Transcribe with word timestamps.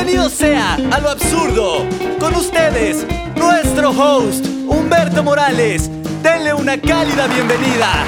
Bienvenido 0.00 0.30
sea 0.30 0.74
a 0.76 1.00
lo 1.00 1.08
absurdo. 1.08 1.84
Con 2.20 2.32
ustedes, 2.36 3.04
nuestro 3.36 3.90
host, 3.90 4.46
Humberto 4.68 5.24
Morales. 5.24 5.90
Denle 6.22 6.54
una 6.54 6.80
cálida 6.80 7.26
bienvenida. 7.26 8.04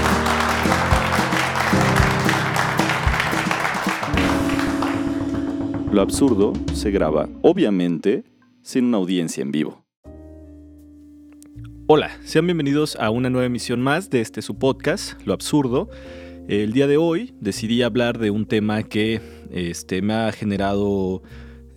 Lo 5.90 6.00
absurdo 6.00 6.53
se 6.74 6.92
graba, 6.92 7.28
obviamente, 7.42 8.22
sin 8.63 8.85
una 8.85 8.99
audiencia 8.99 9.42
en 9.42 9.50
vivo. 9.50 9.85
Hola, 11.88 12.13
sean 12.22 12.46
bienvenidos 12.46 12.95
a 13.00 13.10
una 13.10 13.31
nueva 13.31 13.46
emisión 13.46 13.81
más 13.81 14.10
de 14.10 14.21
este 14.21 14.42
su 14.42 14.56
podcast, 14.60 15.21
Lo 15.27 15.32
Absurdo. 15.32 15.91
El 16.46 16.72
día 16.72 16.86
de 16.86 16.98
hoy 16.98 17.34
decidí 17.41 17.82
hablar 17.82 18.20
de 18.20 18.30
un 18.30 18.46
tema 18.46 18.84
que 18.84 19.20
este, 19.50 20.02
me 20.02 20.14
ha 20.14 20.30
generado, 20.30 21.24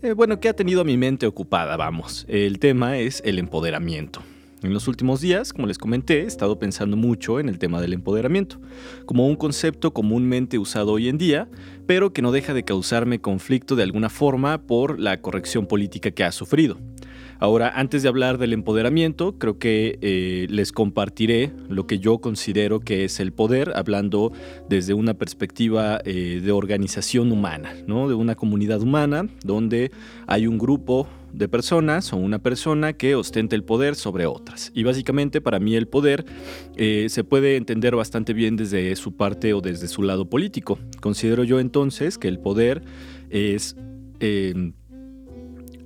eh, 0.04 0.14
bueno, 0.14 0.40
que 0.40 0.50
ha 0.50 0.54
tenido 0.54 0.84
mi 0.84 0.98
mente 0.98 1.26
ocupada, 1.26 1.78
vamos. 1.78 2.26
El 2.28 2.60
tema 2.60 2.98
es 2.98 3.22
el 3.26 3.40
empoderamiento. 3.40 4.22
En 4.62 4.74
los 4.74 4.88
últimos 4.88 5.22
días, 5.22 5.54
como 5.54 5.68
les 5.68 5.78
comenté, 5.78 6.22
he 6.22 6.26
estado 6.26 6.60
pensando 6.60 6.96
mucho 6.96 7.40
en 7.40 7.50
el 7.50 7.58
tema 7.58 7.82
del 7.82 7.94
empoderamiento, 7.94 8.60
como 9.06 9.28
un 9.28 9.36
concepto 9.36 9.94
comúnmente 9.94 10.58
usado 10.58 10.92
hoy 10.92 11.10
en 11.10 11.18
día, 11.18 11.50
pero 11.86 12.14
que 12.14 12.22
no 12.22 12.32
deja 12.32 12.54
de 12.54 12.64
causarme 12.64 13.20
conflicto 13.20 13.76
de 13.76 13.84
alguna 13.84 14.10
forma 14.10 14.62
por 14.62 15.00
la 15.00 15.22
corrección 15.22 15.68
política 15.68 16.12
que 16.12 16.24
ha 16.24 16.32
sufrido. 16.32 16.78
Ahora, 17.44 17.74
antes 17.76 18.02
de 18.02 18.08
hablar 18.08 18.38
del 18.38 18.54
empoderamiento, 18.54 19.38
creo 19.38 19.60
que 19.60 20.00
eh, 20.02 20.48
les 20.50 20.72
compartiré 20.72 21.52
lo 21.68 21.86
que 21.88 22.00
yo 22.00 22.20
considero 22.20 22.80
que 22.80 23.04
es 23.04 23.20
el 23.20 23.34
poder, 23.34 23.74
hablando 23.76 24.32
desde 24.70 24.94
una 24.94 25.16
perspectiva 25.16 26.00
eh, 26.06 26.40
de 26.42 26.52
organización 26.54 27.34
humana, 27.34 27.74
¿no? 27.86 28.08
de 28.08 28.14
una 28.14 28.36
comunidad 28.36 28.82
humana 28.82 29.28
donde 29.44 29.92
hay 30.26 30.48
un 30.48 30.58
grupo 30.58 31.06
de 31.34 31.50
personas 31.50 32.14
o 32.14 32.16
una 32.16 32.40
persona 32.40 32.94
que 32.94 33.14
ostenta 33.14 33.58
el 33.58 33.66
poder 33.66 33.96
sobre 33.96 34.26
otras. 34.26 34.72
Y 34.74 34.84
básicamente 34.84 35.42
para 35.42 35.60
mí 35.60 35.76
el 35.76 35.90
poder 35.90 36.24
eh, 36.78 37.08
se 37.10 37.26
puede 37.26 37.58
entender 37.58 37.94
bastante 37.94 38.32
bien 38.32 38.56
desde 38.56 38.96
su 38.96 39.18
parte 39.18 39.54
o 39.54 39.60
desde 39.60 39.90
su 39.90 40.02
lado 40.02 40.30
político. 40.30 40.80
Considero 41.02 41.44
yo 41.44 41.60
entonces 41.60 42.18
que 42.18 42.30
el 42.30 42.40
poder 42.40 42.84
es 43.30 43.76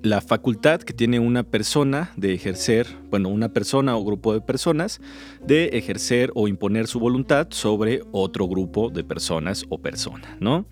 la 0.04 0.22
facultad 0.22 0.82
que 0.82 0.94
tiene 0.94 1.20
una 1.20 1.44
persona 1.44 2.12
de 2.16 2.34
ejercer, 2.34 2.88
bueno, 3.10 3.30
una 3.30 3.50
persona 3.50 3.96
o 3.96 4.04
grupo 4.04 4.34
de 4.34 4.42
personas, 4.42 5.02
de 5.46 5.66
ejercer 5.74 6.32
o 6.36 6.48
imponer 6.48 6.88
su 6.88 7.00
voluntad 7.00 7.48
sobre 7.52 8.02
otro 8.12 8.48
grupo 8.48 8.90
de 8.90 9.04
personas 9.04 9.66
o 9.70 9.80
persona, 9.80 10.38
¿no? 10.40 10.66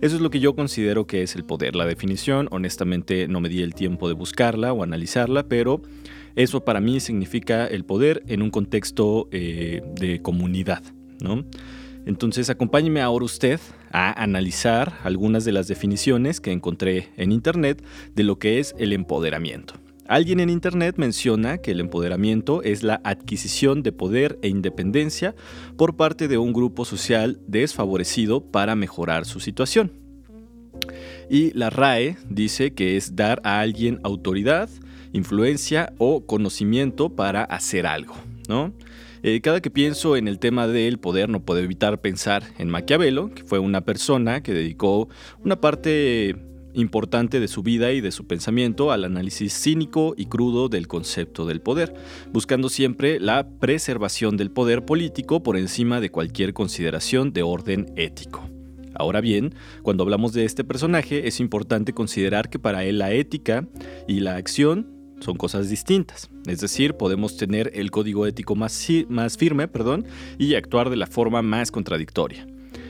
Eso 0.00 0.16
es 0.16 0.22
lo 0.22 0.30
que 0.30 0.40
yo 0.40 0.54
considero 0.54 1.06
que 1.06 1.22
es 1.22 1.36
el 1.36 1.44
poder. 1.44 1.76
La 1.76 1.86
definición, 1.86 2.48
honestamente, 2.50 3.28
no 3.28 3.40
me 3.40 3.48
di 3.48 3.62
el 3.62 3.74
tiempo 3.74 4.08
de 4.08 4.14
buscarla 4.14 4.72
o 4.72 4.82
analizarla, 4.82 5.44
pero 5.44 5.82
eso 6.34 6.64
para 6.64 6.80
mí 6.80 7.00
significa 7.00 7.66
el 7.66 7.84
poder 7.84 8.22
en 8.26 8.42
un 8.42 8.50
contexto 8.50 9.28
eh, 9.30 9.82
de 9.94 10.20
comunidad, 10.22 10.82
¿no? 11.20 11.44
Entonces 12.04 12.50
acompáñeme 12.50 13.00
ahora 13.00 13.24
usted 13.24 13.60
a 13.92 14.22
analizar 14.22 14.94
algunas 15.04 15.44
de 15.44 15.52
las 15.52 15.68
definiciones 15.68 16.40
que 16.40 16.52
encontré 16.52 17.10
en 17.16 17.32
Internet 17.32 17.84
de 18.14 18.24
lo 18.24 18.38
que 18.38 18.58
es 18.58 18.74
el 18.78 18.92
empoderamiento. 18.92 19.74
Alguien 20.08 20.40
en 20.40 20.50
Internet 20.50 20.96
menciona 20.98 21.58
que 21.58 21.70
el 21.70 21.80
empoderamiento 21.80 22.62
es 22.62 22.82
la 22.82 23.00
adquisición 23.04 23.82
de 23.82 23.92
poder 23.92 24.38
e 24.42 24.48
independencia 24.48 25.34
por 25.76 25.96
parte 25.96 26.28
de 26.28 26.38
un 26.38 26.52
grupo 26.52 26.84
social 26.84 27.40
desfavorecido 27.46 28.40
para 28.40 28.74
mejorar 28.74 29.24
su 29.24 29.40
situación. 29.40 29.92
Y 31.30 31.56
la 31.56 31.70
RAE 31.70 32.16
dice 32.28 32.74
que 32.74 32.96
es 32.96 33.16
dar 33.16 33.40
a 33.44 33.60
alguien 33.60 34.00
autoridad, 34.02 34.68
influencia 35.12 35.92
o 35.98 36.26
conocimiento 36.26 37.10
para 37.10 37.44
hacer 37.44 37.86
algo, 37.86 38.14
¿no? 38.48 38.72
Eh, 39.24 39.40
cada 39.40 39.60
que 39.60 39.70
pienso 39.70 40.16
en 40.16 40.26
el 40.26 40.40
tema 40.40 40.66
del 40.66 40.98
poder 40.98 41.28
no 41.28 41.44
puedo 41.44 41.60
evitar 41.60 42.00
pensar 42.00 42.42
en 42.58 42.68
Maquiavelo, 42.68 43.32
que 43.32 43.44
fue 43.44 43.60
una 43.60 43.82
persona 43.82 44.42
que 44.42 44.52
dedicó 44.52 45.08
una 45.44 45.60
parte 45.60 46.34
importante 46.74 47.38
de 47.38 47.46
su 47.46 47.62
vida 47.62 47.92
y 47.92 48.00
de 48.00 48.10
su 48.10 48.26
pensamiento 48.26 48.90
al 48.90 49.04
análisis 49.04 49.52
cínico 49.52 50.14
y 50.16 50.26
crudo 50.26 50.68
del 50.68 50.88
concepto 50.88 51.46
del 51.46 51.60
poder, 51.60 51.94
buscando 52.32 52.68
siempre 52.68 53.20
la 53.20 53.48
preservación 53.60 54.36
del 54.36 54.50
poder 54.50 54.84
político 54.84 55.42
por 55.42 55.56
encima 55.56 56.00
de 56.00 56.10
cualquier 56.10 56.52
consideración 56.52 57.32
de 57.32 57.42
orden 57.44 57.92
ético. 57.96 58.48
Ahora 58.94 59.20
bien, 59.20 59.54
cuando 59.82 60.02
hablamos 60.02 60.32
de 60.32 60.44
este 60.44 60.64
personaje 60.64 61.28
es 61.28 61.38
importante 61.38 61.92
considerar 61.92 62.50
que 62.50 62.58
para 62.58 62.84
él 62.84 62.98
la 62.98 63.12
ética 63.12 63.68
y 64.08 64.20
la 64.20 64.36
acción 64.36 65.01
son 65.22 65.36
cosas 65.36 65.70
distintas. 65.70 66.30
Es 66.46 66.60
decir, 66.60 66.94
podemos 66.94 67.36
tener 67.36 67.70
el 67.74 67.90
código 67.90 68.26
ético 68.26 68.54
más, 68.54 68.86
firme 69.38 69.68
perdón, 69.68 70.04
y 70.38 70.54
actuar 70.54 70.90
de 70.90 70.96
la 70.96 71.06
forma 71.06 71.42
más 71.42 71.70
contradictoria. 71.70 72.46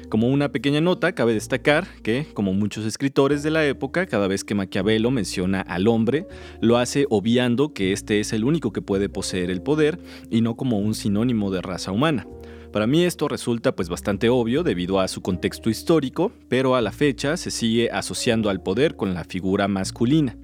Como 0.09 0.29
una 0.29 0.51
pequeña 0.53 0.83
nota, 0.83 1.13
cabe 1.13 1.33
destacar 1.33 1.87
que, 2.03 2.27
como 2.35 2.53
muchos 2.53 2.85
escritores 2.85 3.43
de 3.43 3.51
la 3.51 3.65
época, 3.67 4.05
cada 4.07 4.29
vez 4.29 4.45
que 4.45 4.55
Maquiavelo 4.55 5.11
menciona 5.11 5.63
al 5.63 5.89
hombre, 5.89 6.27
lo 6.61 6.77
hace 6.77 7.07
obviando 7.09 7.73
que 7.73 7.93
este 7.93 8.21
es 8.21 8.35
el 8.35 8.45
único 8.45 8.73
que 8.73 8.83
puede 8.83 9.09
poseer 9.09 9.51
el 9.51 9.63
poder 9.63 9.99
y 10.31 10.43
no 10.43 10.55
como 10.55 10.79
un 10.79 10.95
sinónimo 10.95 11.51
de 11.51 11.63
raza 11.63 11.93
humana. 11.93 12.27
Para 12.73 12.87
mí 12.87 13.05
esto 13.05 13.29
resulta 13.29 13.77
pues 13.77 13.91
bastante 13.91 14.31
obvio 14.31 14.63
debido 14.63 15.01
a 15.01 15.09
su 15.09 15.21
contexto 15.21 15.69
histórico, 15.69 16.33
pero 16.49 16.75
a 16.75 16.81
la 16.81 16.91
fecha 16.91 17.37
se 17.37 17.51
sigue 17.51 17.91
asociando 17.91 18.49
al 18.49 18.63
poder 18.63 18.97
con 18.97 19.13
la 19.13 19.25
figura 19.25 19.69
masculina. 19.69 20.37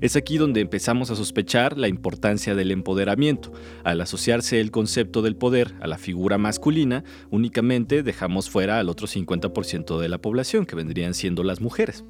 Es 0.00 0.16
aquí 0.16 0.38
donde 0.38 0.60
empezamos 0.60 1.10
a 1.10 1.16
sospechar 1.16 1.76
la 1.76 1.88
importancia 1.88 2.54
del 2.54 2.70
empoderamiento. 2.70 3.52
Al 3.84 4.00
asociarse 4.00 4.60
el 4.60 4.70
concepto 4.70 5.22
del 5.22 5.36
poder 5.36 5.74
a 5.80 5.86
la 5.86 5.98
figura 5.98 6.38
masculina, 6.38 7.04
únicamente 7.30 8.02
dejamos 8.02 8.48
fuera 8.48 8.78
al 8.78 8.88
otro 8.88 9.06
50% 9.06 9.98
de 9.98 10.08
la 10.08 10.18
población, 10.18 10.66
que 10.66 10.76
vendrían 10.76 11.14
siendo 11.14 11.42
las 11.42 11.60
mujeres. 11.60 12.04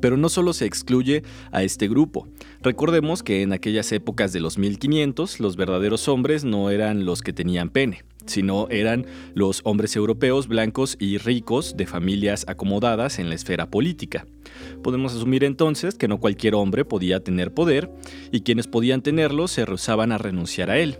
Pero 0.00 0.16
no 0.16 0.28
solo 0.28 0.52
se 0.52 0.64
excluye 0.64 1.22
a 1.52 1.62
este 1.62 1.86
grupo. 1.86 2.28
Recordemos 2.60 3.22
que 3.22 3.42
en 3.42 3.52
aquellas 3.52 3.92
épocas 3.92 4.32
de 4.32 4.40
los 4.40 4.58
1500 4.58 5.38
los 5.38 5.56
verdaderos 5.56 6.08
hombres 6.08 6.44
no 6.44 6.70
eran 6.70 7.04
los 7.04 7.22
que 7.22 7.32
tenían 7.32 7.68
pene, 7.70 8.04
sino 8.26 8.68
eran 8.70 9.06
los 9.34 9.60
hombres 9.64 9.96
europeos 9.96 10.48
blancos 10.48 10.96
y 10.98 11.18
ricos 11.18 11.76
de 11.76 11.86
familias 11.86 12.44
acomodadas 12.48 13.18
en 13.18 13.28
la 13.28 13.34
esfera 13.34 13.70
política. 13.70 14.26
Podemos 14.82 15.14
asumir 15.14 15.44
entonces 15.44 15.94
que 15.94 16.08
no 16.08 16.20
cualquier 16.20 16.54
hombre 16.54 16.84
podía 16.84 17.20
tener 17.20 17.52
poder 17.52 17.90
y 18.30 18.40
quienes 18.40 18.66
podían 18.66 19.02
tenerlo 19.02 19.48
se 19.48 19.64
rehusaban 19.64 20.12
a 20.12 20.18
renunciar 20.18 20.70
a 20.70 20.78
él. 20.78 20.98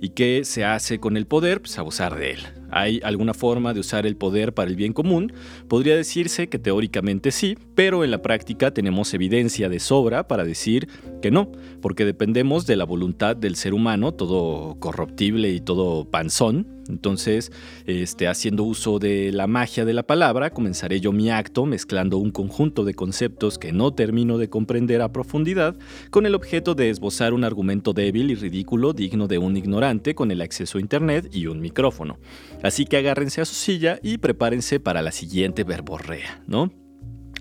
¿Y 0.00 0.10
qué 0.10 0.44
se 0.44 0.64
hace 0.64 0.98
con 0.98 1.16
el 1.16 1.26
poder? 1.26 1.60
Pues 1.60 1.78
abusar 1.78 2.16
de 2.16 2.32
él. 2.32 2.40
¿Hay 2.70 3.00
alguna 3.04 3.34
forma 3.34 3.74
de 3.74 3.80
usar 3.80 4.06
el 4.06 4.16
poder 4.16 4.54
para 4.54 4.70
el 4.70 4.76
bien 4.76 4.92
común? 4.92 5.32
Podría 5.68 5.96
decirse 5.96 6.48
que 6.48 6.58
teóricamente 6.58 7.30
sí, 7.30 7.56
pero 7.74 8.04
en 8.04 8.10
la 8.10 8.22
práctica 8.22 8.72
tenemos 8.72 9.12
evidencia 9.14 9.68
de 9.68 9.80
sobra 9.80 10.28
para 10.28 10.44
decir 10.44 10.88
que 11.22 11.30
no, 11.30 11.50
porque 11.80 12.04
dependemos 12.04 12.66
de 12.66 12.76
la 12.76 12.84
voluntad 12.84 13.36
del 13.36 13.56
ser 13.56 13.74
humano, 13.74 14.12
todo 14.12 14.76
corruptible 14.80 15.50
y 15.50 15.60
todo 15.60 16.04
panzón, 16.10 16.76
entonces, 16.88 17.52
este, 17.86 18.28
haciendo 18.28 18.62
uso 18.62 18.98
de 18.98 19.32
la 19.32 19.46
magia 19.46 19.84
de 19.84 19.92
la 19.92 20.04
palabra, 20.04 20.50
comenzaré 20.50 21.00
yo 21.00 21.12
mi 21.12 21.30
acto 21.30 21.66
mezclando 21.66 22.18
un 22.18 22.30
conjunto 22.30 22.84
de 22.84 22.94
conceptos 22.94 23.58
que 23.58 23.72
no 23.72 23.92
termino 23.92 24.38
de 24.38 24.48
comprender 24.48 25.02
a 25.02 25.12
profundidad, 25.12 25.76
con 26.10 26.26
el 26.26 26.34
objeto 26.34 26.74
de 26.74 26.90
esbozar 26.90 27.34
un 27.34 27.44
argumento 27.44 27.92
débil 27.92 28.30
y 28.30 28.34
ridículo 28.34 28.92
digno 28.92 29.26
de 29.26 29.38
un 29.38 29.56
ignorante 29.56 30.14
con 30.14 30.30
el 30.30 30.40
acceso 30.40 30.78
a 30.78 30.80
Internet 30.80 31.28
y 31.32 31.46
un 31.46 31.60
micrófono. 31.60 32.18
Así 32.62 32.84
que 32.84 32.96
agárrense 32.96 33.40
a 33.40 33.44
su 33.44 33.54
silla 33.54 33.98
y 34.02 34.18
prepárense 34.18 34.80
para 34.80 35.02
la 35.02 35.12
siguiente 35.12 35.64
verborrea, 35.64 36.42
¿no? 36.46 36.70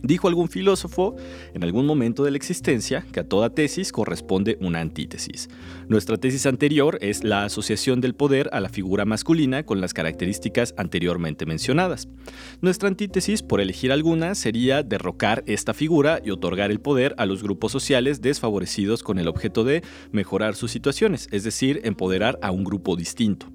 Dijo 0.05 0.27
algún 0.27 0.49
filósofo 0.49 1.15
en 1.55 1.63
algún 1.63 1.87
momento 1.87 2.23
de 2.23 2.29
la 2.29 2.37
existencia 2.37 3.03
que 3.11 3.21
a 3.21 3.27
toda 3.27 3.49
tesis 3.49 3.91
corresponde 3.91 4.55
una 4.61 4.79
antítesis. 4.79 5.49
Nuestra 5.87 6.17
tesis 6.17 6.45
anterior 6.45 6.99
es 7.01 7.23
la 7.23 7.43
asociación 7.43 8.01
del 8.01 8.13
poder 8.13 8.49
a 8.51 8.59
la 8.59 8.69
figura 8.69 9.05
masculina 9.05 9.63
con 9.63 9.81
las 9.81 9.95
características 9.95 10.75
anteriormente 10.77 11.47
mencionadas. 11.47 12.07
Nuestra 12.61 12.87
antítesis, 12.87 13.41
por 13.41 13.61
elegir 13.61 13.91
alguna, 13.91 14.35
sería 14.35 14.83
derrocar 14.83 15.43
esta 15.47 15.73
figura 15.73 16.21
y 16.23 16.29
otorgar 16.29 16.69
el 16.69 16.81
poder 16.81 17.15
a 17.17 17.25
los 17.25 17.41
grupos 17.41 17.71
sociales 17.71 18.21
desfavorecidos 18.21 19.01
con 19.01 19.17
el 19.17 19.27
objeto 19.27 19.63
de 19.63 19.81
mejorar 20.11 20.55
sus 20.55 20.69
situaciones, 20.69 21.27
es 21.31 21.43
decir, 21.43 21.81
empoderar 21.83 22.37
a 22.43 22.51
un 22.51 22.63
grupo 22.63 22.95
distinto. 22.95 23.54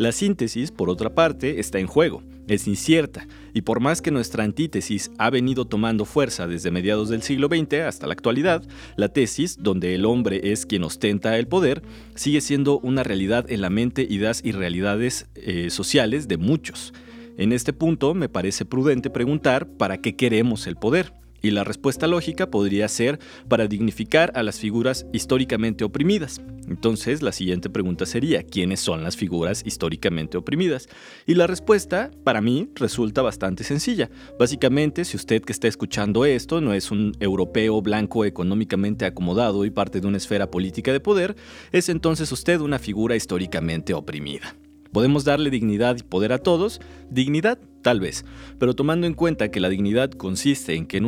La 0.00 0.12
síntesis, 0.12 0.70
por 0.70 0.88
otra 0.88 1.14
parte, 1.14 1.60
está 1.60 1.78
en 1.78 1.86
juego, 1.86 2.22
es 2.48 2.66
incierta, 2.66 3.28
y 3.52 3.60
por 3.60 3.80
más 3.80 4.00
que 4.00 4.10
nuestra 4.10 4.44
antítesis 4.44 5.10
ha 5.18 5.28
venido 5.28 5.66
tomando 5.66 6.06
fuerza 6.06 6.46
desde 6.46 6.70
mediados 6.70 7.10
del 7.10 7.20
siglo 7.20 7.48
XX 7.48 7.80
hasta 7.80 8.06
la 8.06 8.14
actualidad, 8.14 8.66
la 8.96 9.10
tesis, 9.10 9.58
donde 9.60 9.94
el 9.94 10.06
hombre 10.06 10.52
es 10.52 10.64
quien 10.64 10.84
ostenta 10.84 11.36
el 11.36 11.48
poder, 11.48 11.82
sigue 12.14 12.40
siendo 12.40 12.78
una 12.78 13.02
realidad 13.02 13.44
en 13.52 13.60
la 13.60 13.68
mente, 13.68 14.06
ideas 14.08 14.40
y 14.42 14.52
realidades 14.52 15.28
eh, 15.34 15.68
sociales 15.68 16.28
de 16.28 16.38
muchos. 16.38 16.94
En 17.36 17.52
este 17.52 17.74
punto 17.74 18.14
me 18.14 18.30
parece 18.30 18.64
prudente 18.64 19.10
preguntar 19.10 19.68
para 19.68 19.98
qué 19.98 20.16
queremos 20.16 20.66
el 20.66 20.76
poder 20.76 21.12
Y 21.42 21.50
la 21.50 21.64
respuesta 21.64 22.06
lógica 22.06 22.50
podría 22.50 22.88
ser 22.88 23.18
para 23.48 23.66
dignificar 23.66 24.32
a 24.34 24.42
las 24.42 24.58
figuras 24.58 25.06
históricamente 25.12 25.84
oprimidas. 25.84 26.40
Entonces, 26.68 27.20
la 27.20 27.32
siguiente 27.32 27.68
pregunta 27.68 28.06
sería, 28.06 28.44
¿quiénes 28.44 28.80
son 28.80 29.02
las 29.02 29.16
figuras 29.16 29.62
históricamente 29.66 30.38
oprimidas? 30.38 30.88
Y 31.26 31.34
la 31.34 31.48
respuesta, 31.48 32.10
para 32.22 32.40
mí, 32.40 32.68
resulta 32.76 33.22
bastante 33.22 33.64
sencilla. 33.64 34.08
Básicamente, 34.38 35.04
si 35.04 35.16
usted 35.16 35.42
que 35.42 35.52
está 35.52 35.66
escuchando 35.66 36.24
esto 36.24 36.60
no 36.60 36.72
es 36.72 36.90
un 36.90 37.12
europeo 37.18 37.82
blanco 37.82 38.24
económicamente 38.24 39.04
acomodado 39.04 39.64
y 39.64 39.70
parte 39.70 40.00
de 40.00 40.06
una 40.06 40.18
esfera 40.18 40.50
política 40.50 40.92
de 40.92 41.00
poder, 41.00 41.34
es 41.72 41.88
entonces 41.88 42.30
usted 42.30 42.60
una 42.60 42.78
figura 42.78 43.16
históricamente 43.16 43.92
oprimida. 43.92 44.54
¿Podemos 44.92 45.24
darle 45.24 45.50
dignidad 45.50 45.96
y 45.98 46.02
poder 46.02 46.32
a 46.32 46.38
todos? 46.38 46.80
Dignidad, 47.10 47.58
tal 47.82 48.00
vez, 48.00 48.24
pero 48.58 48.74
tomando 48.74 49.06
en 49.06 49.14
cuenta 49.14 49.50
que 49.50 49.60
la 49.60 49.68
dignidad 49.68 50.10
consiste 50.10 50.74
en 50.74 50.86
que, 50.86 51.00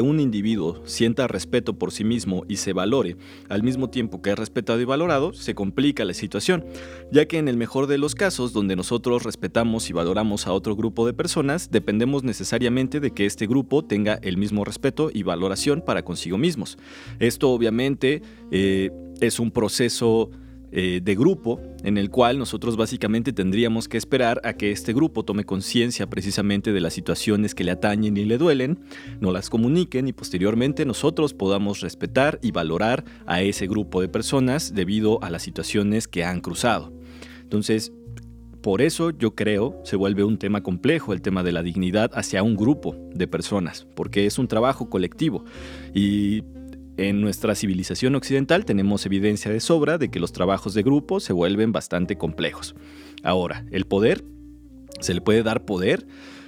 un 0.00 0.20
individuo 0.20 0.82
sienta 0.86 1.28
respeto 1.28 1.78
por 1.78 1.92
sí 1.92 2.02
mismo 2.02 2.44
y 2.48 2.56
se 2.56 2.72
valore, 2.72 3.16
al 3.48 3.62
mismo 3.62 3.90
tiempo 3.90 4.22
que 4.22 4.30
es 4.30 4.38
respetado 4.38 4.80
y 4.80 4.84
valorado, 4.84 5.34
se 5.34 5.54
complica 5.54 6.04
la 6.04 6.14
situación, 6.14 6.64
ya 7.12 7.26
que 7.26 7.38
en 7.38 7.48
el 7.48 7.56
mejor 7.58 7.86
de 7.86 7.98
los 7.98 8.14
casos, 8.14 8.52
donde 8.52 8.74
nosotros 8.74 9.22
respetamos 9.22 9.90
y 9.90 9.92
valoramos 9.92 10.46
a 10.46 10.52
otro 10.52 10.74
grupo 10.74 11.06
de 11.06 11.12
personas, 11.12 11.70
dependemos 11.70 12.24
necesariamente 12.24 13.00
de 13.00 13.10
que 13.10 13.26
este 13.26 13.46
grupo 13.46 13.84
tenga 13.84 14.18
el 14.22 14.38
mismo 14.38 14.64
respeto 14.64 15.10
y 15.12 15.24
valoración 15.24 15.82
para 15.82 16.04
consigo 16.04 16.38
mismos. 16.38 16.78
Esto 17.18 17.50
obviamente 17.50 18.22
eh, 18.50 18.90
es 19.20 19.38
un 19.40 19.50
proceso 19.50 20.30
eh, 20.76 21.00
de 21.00 21.14
grupo 21.14 21.60
en 21.84 21.98
el 21.98 22.10
cual 22.10 22.36
nosotros 22.36 22.76
básicamente 22.76 23.32
tendríamos 23.32 23.86
que 23.86 23.96
esperar 23.96 24.40
a 24.42 24.54
que 24.54 24.72
este 24.72 24.92
grupo 24.92 25.24
tome 25.24 25.44
conciencia 25.44 26.08
precisamente 26.08 26.72
de 26.72 26.80
las 26.80 26.94
situaciones 26.94 27.54
que 27.54 27.62
le 27.62 27.70
atañen 27.70 28.16
y 28.16 28.24
le 28.24 28.38
duelen, 28.38 28.80
no 29.20 29.30
las 29.30 29.50
comuniquen 29.50 30.08
y 30.08 30.12
posteriormente 30.12 30.84
nosotros 30.84 31.32
podamos 31.32 31.80
respetar 31.80 32.40
y 32.42 32.50
valorar 32.50 33.04
a 33.24 33.40
ese 33.40 33.68
grupo 33.68 34.00
de 34.00 34.08
personas 34.08 34.74
debido 34.74 35.22
a 35.22 35.30
las 35.30 35.42
situaciones 35.42 36.08
que 36.08 36.24
han 36.24 36.40
cruzado. 36.40 36.92
Entonces, 37.42 37.92
por 38.60 38.82
eso 38.82 39.10
yo 39.10 39.36
creo 39.36 39.80
se 39.84 39.94
vuelve 39.94 40.24
un 40.24 40.38
tema 40.38 40.64
complejo 40.64 41.12
el 41.12 41.22
tema 41.22 41.44
de 41.44 41.52
la 41.52 41.62
dignidad 41.62 42.10
hacia 42.14 42.42
un 42.42 42.56
grupo 42.56 42.96
de 43.14 43.28
personas, 43.28 43.86
porque 43.94 44.26
es 44.26 44.40
un 44.40 44.48
trabajo 44.48 44.90
colectivo 44.90 45.44
y 45.94 46.42
en 46.96 47.20
nuestra 47.20 47.54
civilización 47.54 48.14
occidental 48.14 48.64
tenemos 48.64 49.04
evidencia 49.04 49.50
de 49.50 49.60
sobra 49.60 49.98
de 49.98 50.10
que 50.10 50.20
los 50.20 50.32
trabajos 50.32 50.74
de 50.74 50.82
grupo 50.82 51.18
se 51.20 51.32
vuelven 51.32 51.72
bastante 51.72 52.16
complejos. 52.16 52.74
Ahora, 53.22 53.64
¿el 53.70 53.84
poder? 53.84 54.24
¿Se 55.00 55.14
le 55.14 55.20
puede 55.20 55.42
dar 55.42 55.64
poder? 55.64 56.06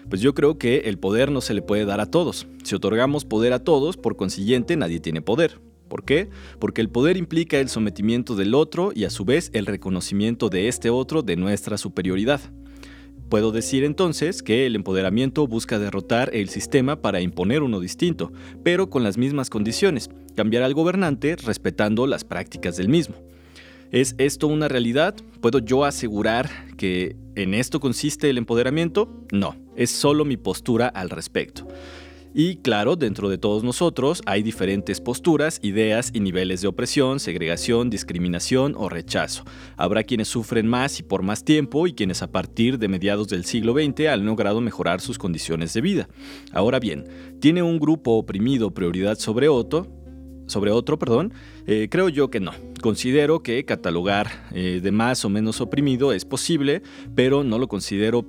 Pues 0.09 0.21
yo 0.21 0.35
creo 0.35 0.57
que 0.57 0.83
el 0.85 0.99
poder 0.99 1.33
no 1.33 1.41
se 1.41 1.55
le 1.55 1.63
puede 1.63 1.85
dar 1.85 2.01
a 2.01 2.11
todos. 2.11 2.47
Si 2.63 2.77
otorgamos 2.77 3.25
poder 3.25 3.53
a 3.53 3.65
todos, 3.65 3.97
por 3.97 4.17
consiguiente 4.17 4.77
nadie 4.77 5.01
tiene 5.01 5.21
poder. 5.21 5.61
¿Por 5.89 6.05
qué? 6.05 6.29
Porque 6.59 6.81
el 6.81 6.91
poder 6.91 7.17
implica 7.17 7.59
el 7.59 7.69
sometimiento 7.69 8.37
del 8.37 8.55
otro 8.55 8.93
y 8.95 9.05
a 9.05 9.11
su 9.11 9.25
vez 9.25 9.51
el 9.53 9.67
reconocimiento 9.67 10.49
de 10.49 10.69
este 10.69 10.91
otro 10.91 11.23
de 11.23 11.37
nuestra 11.37 11.77
superioridad. 11.77 12.41
Puedo 13.29 13.51
decir 13.51 13.83
entonces 13.83 14.43
que 14.45 14.67
el 14.67 14.77
empoderamiento 14.77 15.49
busca 15.49 15.81
derrotar 15.81 16.31
el 16.33 16.49
sistema 16.49 17.03
para 17.03 17.21
imponer 17.21 17.63
uno 17.63 17.81
distinto, 17.81 18.33
pero 18.63 18.89
con 18.89 19.03
las 19.03 19.19
mismas 19.19 19.51
condiciones, 19.51 20.11
cambiar 20.37 20.63
al 20.63 20.75
gobernante 20.75 21.35
respetando 21.35 22.07
las 22.07 22.23
prácticas 22.23 22.77
del 22.77 22.89
mismo. 22.89 23.17
¿Es 23.91 24.15
esto 24.19 24.47
una 24.47 24.69
realidad? 24.69 25.15
¿Puedo 25.41 25.59
yo 25.59 25.85
asegurar 25.85 26.51
que 26.77 27.17
en 27.35 27.55
esto 27.55 27.81
consiste 27.81 28.31
el 28.31 28.39
empoderamiento? 28.39 29.25
No, 29.33 29.57
es 29.77 29.91
solo 29.91 30.25
mi 30.25 30.37
postura 30.37 30.89
al 30.89 31.11
respecto. 31.11 31.67
Y 32.39 32.57
claro, 32.57 32.97
dentro 32.97 33.31
de 33.31 33.39
todos 33.39 33.65
nosotros 33.65 34.21
hay 34.27 34.43
diferentes 34.43 35.01
posturas, 35.01 35.59
ideas 35.63 36.11
y 36.13 36.21
niveles 36.21 36.61
de 36.61 36.69
opresión, 36.69 37.19
segregación, 37.19 37.89
discriminación 37.89 38.75
o 38.77 38.91
rechazo. 38.91 39.45
Habrá 39.79 40.03
quienes 40.03 40.29
sufren 40.29 40.67
más 40.67 41.01
y 41.01 41.03
por 41.03 41.23
más 41.23 41.45
tiempo 41.45 41.87
y 41.87 41.95
quienes 41.95 42.21
a 42.23 42.31
partir 42.31 42.79
de 42.79 42.89
mediados 42.89 43.29
del 43.29 43.47
siglo 43.47 43.73
XX 43.73 44.09
han 44.09 44.27
logrado 44.27 44.61
mejorar 44.61 45.01
sus 45.01 45.17
condiciones 45.17 45.73
de 45.73 45.81
vida. 45.81 46.09
Ahora 46.53 46.79
bien, 46.79 47.05
¿tiene 47.41 47.63
un 47.63 47.79
grupo 47.79 48.19
oprimido 48.19 48.75
prioridad 48.75 49.19
sobre 49.19 49.49
otro? 49.49 50.06
Sobre 50.47 50.71
otro, 50.71 50.99
perdón, 50.99 51.33
eh, 51.67 51.89
creo 51.91 52.09
yo 52.09 52.31
que 52.31 52.41
no. 52.41 52.53
Considero 52.81 53.43
que 53.43 53.65
catalogar 53.65 54.29
eh, 54.53 54.81
de 54.83 54.91
más 54.93 55.25
o 55.25 55.29
menos 55.29 55.61
oprimido 55.61 56.13
es 56.13 56.25
posible, 56.25 56.83
pero 57.15 57.45
no 57.45 57.59
lo 57.59 57.69
considero 57.69 58.25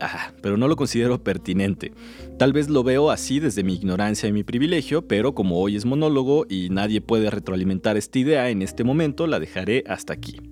ah, 0.00 0.32
pero 0.42 0.56
no 0.56 0.68
lo 0.68 0.76
considero 0.76 1.22
pertinente. 1.22 1.92
Tal 2.38 2.52
vez 2.52 2.68
lo 2.68 2.82
veo 2.82 3.10
así 3.10 3.40
desde 3.40 3.64
mi 3.64 3.74
ignorancia 3.74 4.28
y 4.28 4.32
mi 4.32 4.44
privilegio, 4.44 5.06
pero 5.06 5.34
como 5.34 5.60
hoy 5.60 5.76
es 5.76 5.84
monólogo 5.84 6.46
y 6.48 6.68
nadie 6.70 7.00
puede 7.00 7.30
retroalimentar 7.30 7.96
esta 7.96 8.18
idea 8.18 8.50
en 8.50 8.62
este 8.62 8.84
momento, 8.84 9.26
la 9.26 9.40
dejaré 9.40 9.84
hasta 9.86 10.12
aquí. 10.12 10.49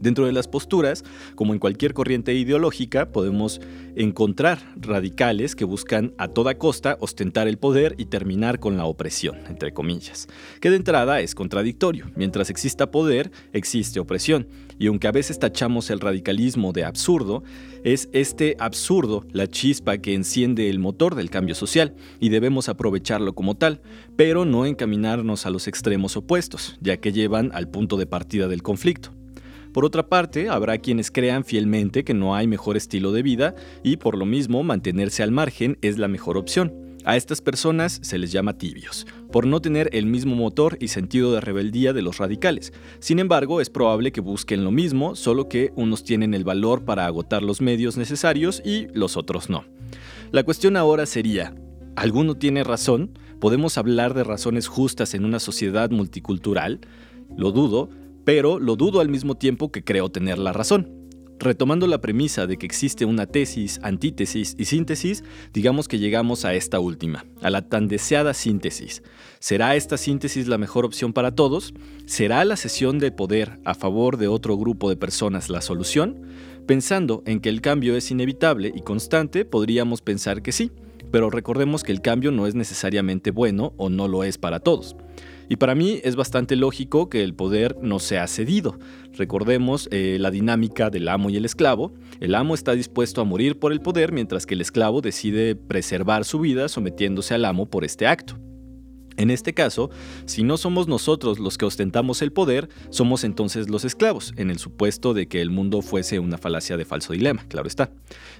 Dentro 0.00 0.26
de 0.26 0.32
las 0.32 0.48
posturas, 0.48 1.04
como 1.34 1.52
en 1.52 1.58
cualquier 1.58 1.94
corriente 1.94 2.34
ideológica, 2.34 3.12
podemos 3.12 3.60
encontrar 3.96 4.58
radicales 4.76 5.54
que 5.54 5.64
buscan 5.64 6.12
a 6.18 6.28
toda 6.28 6.58
costa 6.58 6.96
ostentar 7.00 7.48
el 7.48 7.58
poder 7.58 7.94
y 7.98 8.06
terminar 8.06 8.58
con 8.58 8.76
la 8.76 8.86
opresión, 8.86 9.38
entre 9.48 9.72
comillas, 9.72 10.28
que 10.60 10.70
de 10.70 10.76
entrada 10.76 11.20
es 11.20 11.34
contradictorio. 11.34 12.10
Mientras 12.16 12.50
exista 12.50 12.90
poder, 12.90 13.30
existe 13.52 14.00
opresión, 14.00 14.48
y 14.78 14.88
aunque 14.88 15.06
a 15.06 15.12
veces 15.12 15.38
tachamos 15.38 15.90
el 15.90 16.00
radicalismo 16.00 16.72
de 16.72 16.84
absurdo, 16.84 17.44
es 17.84 18.08
este 18.12 18.56
absurdo 18.58 19.24
la 19.32 19.46
chispa 19.46 19.98
que 19.98 20.14
enciende 20.14 20.68
el 20.68 20.78
motor 20.78 21.14
del 21.14 21.30
cambio 21.30 21.54
social, 21.54 21.94
y 22.20 22.28
debemos 22.30 22.68
aprovecharlo 22.68 23.34
como 23.34 23.56
tal, 23.56 23.80
pero 24.16 24.44
no 24.44 24.66
encaminarnos 24.66 25.46
a 25.46 25.50
los 25.50 25.68
extremos 25.68 26.16
opuestos, 26.16 26.76
ya 26.80 26.96
que 26.96 27.12
llevan 27.12 27.50
al 27.54 27.68
punto 27.68 27.96
de 27.96 28.06
partida 28.06 28.48
del 28.48 28.62
conflicto. 28.62 29.10
Por 29.74 29.84
otra 29.84 30.06
parte, 30.06 30.48
habrá 30.48 30.78
quienes 30.78 31.10
crean 31.10 31.44
fielmente 31.44 32.04
que 32.04 32.14
no 32.14 32.36
hay 32.36 32.46
mejor 32.46 32.76
estilo 32.76 33.10
de 33.10 33.24
vida 33.24 33.56
y 33.82 33.96
por 33.96 34.16
lo 34.16 34.24
mismo 34.24 34.62
mantenerse 34.62 35.24
al 35.24 35.32
margen 35.32 35.78
es 35.82 35.98
la 35.98 36.06
mejor 36.06 36.36
opción. 36.36 36.72
A 37.04 37.16
estas 37.16 37.40
personas 37.40 37.98
se 38.00 38.16
les 38.16 38.30
llama 38.30 38.56
tibios, 38.56 39.04
por 39.32 39.48
no 39.48 39.60
tener 39.60 39.90
el 39.92 40.06
mismo 40.06 40.36
motor 40.36 40.78
y 40.80 40.88
sentido 40.88 41.32
de 41.32 41.40
rebeldía 41.40 41.92
de 41.92 42.02
los 42.02 42.18
radicales. 42.18 42.72
Sin 43.00 43.18
embargo, 43.18 43.60
es 43.60 43.68
probable 43.68 44.12
que 44.12 44.20
busquen 44.20 44.62
lo 44.62 44.70
mismo, 44.70 45.16
solo 45.16 45.48
que 45.48 45.72
unos 45.74 46.04
tienen 46.04 46.34
el 46.34 46.44
valor 46.44 46.84
para 46.84 47.06
agotar 47.06 47.42
los 47.42 47.60
medios 47.60 47.96
necesarios 47.96 48.62
y 48.64 48.86
los 48.94 49.16
otros 49.16 49.50
no. 49.50 49.64
La 50.30 50.44
cuestión 50.44 50.76
ahora 50.76 51.04
sería, 51.04 51.52
¿alguno 51.96 52.36
tiene 52.36 52.62
razón? 52.62 53.18
¿Podemos 53.40 53.76
hablar 53.76 54.14
de 54.14 54.22
razones 54.22 54.68
justas 54.68 55.14
en 55.14 55.24
una 55.24 55.40
sociedad 55.40 55.90
multicultural? 55.90 56.78
Lo 57.36 57.50
dudo, 57.50 57.90
pero 58.24 58.58
lo 58.58 58.76
dudo 58.76 59.00
al 59.00 59.08
mismo 59.08 59.36
tiempo 59.36 59.70
que 59.70 59.84
creo 59.84 60.10
tener 60.10 60.38
la 60.38 60.52
razón. 60.52 61.04
Retomando 61.38 61.86
la 61.88 62.00
premisa 62.00 62.46
de 62.46 62.56
que 62.56 62.64
existe 62.64 63.04
una 63.04 63.26
tesis, 63.26 63.80
antítesis 63.82 64.54
y 64.56 64.66
síntesis, 64.66 65.24
digamos 65.52 65.88
que 65.88 65.98
llegamos 65.98 66.44
a 66.44 66.54
esta 66.54 66.78
última, 66.78 67.26
a 67.42 67.50
la 67.50 67.68
tan 67.68 67.88
deseada 67.88 68.34
síntesis. 68.34 69.02
¿Será 69.40 69.74
esta 69.74 69.96
síntesis 69.96 70.46
la 70.46 70.58
mejor 70.58 70.84
opción 70.84 71.12
para 71.12 71.34
todos? 71.34 71.74
¿Será 72.06 72.44
la 72.44 72.56
cesión 72.56 72.98
de 72.98 73.10
poder 73.10 73.58
a 73.64 73.74
favor 73.74 74.16
de 74.16 74.28
otro 74.28 74.56
grupo 74.56 74.88
de 74.88 74.96
personas 74.96 75.50
la 75.50 75.60
solución? 75.60 76.22
Pensando 76.66 77.22
en 77.26 77.40
que 77.40 77.50
el 77.50 77.60
cambio 77.60 77.96
es 77.96 78.10
inevitable 78.10 78.72
y 78.74 78.80
constante, 78.82 79.44
podríamos 79.44 80.00
pensar 80.00 80.40
que 80.40 80.52
sí, 80.52 80.70
pero 81.10 81.30
recordemos 81.30 81.82
que 81.82 81.92
el 81.92 82.00
cambio 82.00 82.30
no 82.30 82.46
es 82.46 82.54
necesariamente 82.54 83.32
bueno 83.32 83.74
o 83.76 83.90
no 83.90 84.08
lo 84.08 84.24
es 84.24 84.38
para 84.38 84.60
todos. 84.60 84.96
Y 85.48 85.56
para 85.56 85.74
mí 85.74 86.00
es 86.04 86.16
bastante 86.16 86.56
lógico 86.56 87.08
que 87.08 87.22
el 87.22 87.34
poder 87.34 87.76
no 87.82 87.98
sea 87.98 88.26
cedido. 88.26 88.78
Recordemos 89.12 89.88
eh, 89.90 90.18
la 90.20 90.30
dinámica 90.30 90.90
del 90.90 91.08
amo 91.08 91.30
y 91.30 91.36
el 91.36 91.44
esclavo. 91.44 91.94
El 92.20 92.34
amo 92.34 92.54
está 92.54 92.72
dispuesto 92.72 93.20
a 93.20 93.24
morir 93.24 93.58
por 93.58 93.72
el 93.72 93.80
poder 93.80 94.12
mientras 94.12 94.46
que 94.46 94.54
el 94.54 94.60
esclavo 94.60 95.00
decide 95.00 95.56
preservar 95.56 96.24
su 96.24 96.40
vida 96.40 96.68
sometiéndose 96.68 97.34
al 97.34 97.44
amo 97.44 97.66
por 97.66 97.84
este 97.84 98.06
acto. 98.06 98.43
En 99.16 99.30
este 99.30 99.54
caso, 99.54 99.90
si 100.26 100.42
no 100.42 100.56
somos 100.56 100.88
nosotros 100.88 101.38
los 101.38 101.56
que 101.56 101.64
ostentamos 101.64 102.20
el 102.20 102.32
poder, 102.32 102.68
somos 102.90 103.22
entonces 103.22 103.70
los 103.70 103.84
esclavos, 103.84 104.32
en 104.36 104.50
el 104.50 104.58
supuesto 104.58 105.14
de 105.14 105.28
que 105.28 105.40
el 105.40 105.50
mundo 105.50 105.82
fuese 105.82 106.18
una 106.18 106.38
falacia 106.38 106.76
de 106.76 106.84
falso 106.84 107.12
dilema, 107.12 107.44
claro 107.48 107.68
está. 107.68 107.90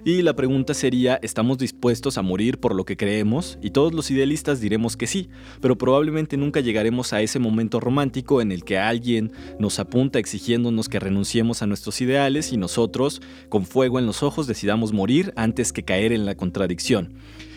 Y 0.04 0.22
la 0.22 0.34
pregunta 0.34 0.74
sería, 0.74 1.18
¿estamos 1.22 1.58
dispuestos 1.58 2.18
a 2.18 2.22
morir 2.22 2.58
por 2.58 2.74
lo 2.74 2.84
que 2.84 2.96
creemos? 2.96 3.58
Y 3.62 3.70
todos 3.70 3.94
los 3.94 4.10
idealistas 4.10 4.60
diremos 4.60 4.96
que 4.96 5.06
sí, 5.06 5.28
pero 5.60 5.78
probablemente 5.78 6.36
nunca 6.36 6.60
llegaremos 6.60 7.12
a 7.12 7.22
ese 7.22 7.38
momento 7.38 7.78
romántico 7.78 8.40
en 8.40 8.50
el 8.50 8.64
que 8.64 8.78
alguien 8.78 9.32
nos 9.58 9.78
apunta 9.78 10.18
exigiéndonos 10.18 10.88
que 10.88 11.00
renunciemos 11.00 11.62
a 11.62 11.66
nuestros 11.66 12.00
ideales 12.00 12.52
y 12.52 12.56
nosotros, 12.56 13.22
con 13.48 13.64
fuego 13.64 13.98
en 13.98 14.06
los 14.06 14.22
ojos, 14.22 14.46
decidamos 14.46 14.92
morir 14.92 15.32
antes 15.36 15.72
que 15.72 15.84
caer 15.84 16.12
en 16.12 16.26
la 16.26 16.34
contradicción. 16.34 17.14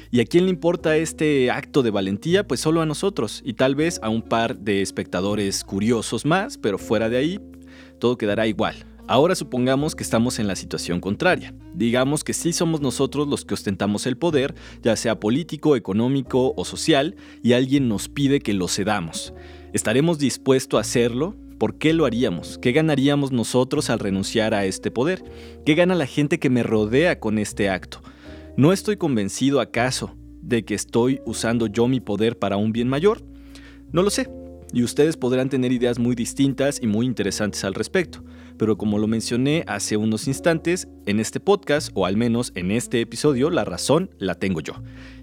¿Y 0.09 0.21
a 0.21 0.25
quién 0.25 0.45
le 0.45 0.51
importa 0.51 0.95
este 0.95 1.51
acto 1.51 1.83
de 1.83 1.91
valentía? 1.91 2.47
Pues 2.47 2.61
solo 2.61 2.81
a 2.81 2.85
nosotros 2.85 3.41
y 3.45 3.53
tal 3.53 3.75
vez 3.75 3.99
a 4.01 4.09
un 4.09 4.21
par 4.21 4.57
de 4.57 4.81
espectadores 4.81 5.63
curiosos 5.63 6.25
más, 6.25 6.57
pero 6.57 6.77
fuera 6.77 7.09
de 7.09 7.17
ahí 7.17 7.39
todo 7.99 8.17
quedará 8.17 8.47
igual. 8.47 8.85
Ahora 9.09 9.35
supongamos 9.35 9.95
que 9.95 10.03
estamos 10.03 10.37
en 10.39 10.47
la 10.47 10.55
situación 10.55 10.99
contraria. 10.99 11.53
Digamos 11.73 12.23
que 12.23 12.33
sí 12.33 12.51
somos 12.51 12.81
nosotros 12.81 13.27
los 13.27 13.45
que 13.45 13.53
ostentamos 13.53 14.05
el 14.05 14.17
poder, 14.17 14.53
ya 14.81 14.97
sea 14.97 15.19
político, 15.19 15.77
económico 15.77 16.53
o 16.57 16.65
social, 16.65 17.15
y 17.41 17.53
alguien 17.53 17.87
nos 17.87 18.09
pide 18.09 18.41
que 18.41 18.53
lo 18.53 18.67
cedamos. 18.67 19.33
¿Estaremos 19.71 20.19
dispuestos 20.19 20.77
a 20.77 20.81
hacerlo? 20.81 21.35
¿Por 21.57 21.77
qué 21.77 21.93
lo 21.93 22.05
haríamos? 22.05 22.57
¿Qué 22.57 22.73
ganaríamos 22.73 23.31
nosotros 23.31 23.89
al 23.89 23.99
renunciar 23.99 24.53
a 24.53 24.65
este 24.65 24.91
poder? 24.91 25.23
¿Qué 25.65 25.75
gana 25.75 25.95
la 25.95 26.05
gente 26.05 26.37
que 26.37 26.49
me 26.49 26.63
rodea 26.63 27.19
con 27.19 27.39
este 27.39 27.69
acto? 27.69 28.01
¿No 28.57 28.73
estoy 28.73 28.97
convencido 28.97 29.59
acaso 29.59 30.17
de 30.41 30.65
que 30.65 30.73
estoy 30.73 31.21
usando 31.27 31.67
yo 31.67 31.87
mi 31.87 31.99
poder 31.99 32.39
para 32.39 32.57
un 32.57 32.71
bien 32.71 32.87
mayor? 32.87 33.21
No 33.91 34.01
lo 34.01 34.09
sé, 34.09 34.31
y 34.73 34.81
ustedes 34.81 35.15
podrán 35.15 35.49
tener 35.49 35.71
ideas 35.71 35.99
muy 35.99 36.15
distintas 36.15 36.79
y 36.81 36.87
muy 36.87 37.05
interesantes 37.05 37.63
al 37.63 37.75
respecto, 37.75 38.23
pero 38.57 38.75
como 38.75 38.97
lo 38.97 39.05
mencioné 39.05 39.63
hace 39.67 39.95
unos 39.95 40.27
instantes, 40.27 40.87
en 41.05 41.19
este 41.19 41.39
podcast, 41.39 41.91
o 41.93 42.07
al 42.07 42.17
menos 42.17 42.51
en 42.55 42.71
este 42.71 42.99
episodio, 42.99 43.51
la 43.51 43.63
razón 43.63 44.09
la 44.17 44.33
tengo 44.33 44.59
yo. 44.59 44.73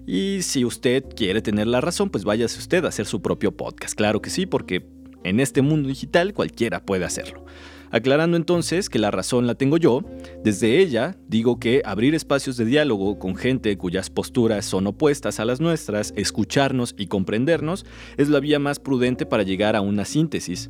Y 0.07 0.41
si 0.41 0.63
usted 0.63 1.03
quiere 1.13 1.41
tener 1.41 1.67
la 1.67 1.81
razón, 1.81 2.09
pues 2.09 2.23
váyase 2.23 2.57
usted 2.57 2.85
a 2.85 2.87
hacer 2.87 3.05
su 3.05 3.21
propio 3.21 3.51
podcast, 3.51 3.95
claro 3.95 4.21
que 4.21 4.29
sí, 4.29 4.45
porque 4.45 4.87
en 5.25 5.41
este 5.41 5.61
mundo 5.61 5.89
digital 5.89 6.33
cualquiera 6.33 6.85
puede 6.85 7.03
hacerlo. 7.03 7.43
Aclarando 7.91 8.37
entonces 8.37 8.89
que 8.89 8.99
la 8.99 9.11
razón 9.11 9.47
la 9.47 9.55
tengo 9.55 9.77
yo, 9.77 10.01
desde 10.43 10.79
ella 10.79 11.17
digo 11.27 11.59
que 11.59 11.81
abrir 11.85 12.15
espacios 12.15 12.57
de 12.57 12.65
diálogo 12.65 13.19
con 13.19 13.35
gente 13.35 13.77
cuyas 13.77 14.09
posturas 14.09 14.65
son 14.65 14.87
opuestas 14.87 15.39
a 15.39 15.45
las 15.45 15.59
nuestras, 15.61 16.13
escucharnos 16.15 16.95
y 16.97 17.07
comprendernos, 17.07 17.85
es 18.17 18.29
la 18.29 18.39
vía 18.39 18.59
más 18.59 18.79
prudente 18.79 19.25
para 19.25 19.43
llegar 19.43 19.75
a 19.75 19.81
una 19.81 20.05
síntesis. 20.05 20.69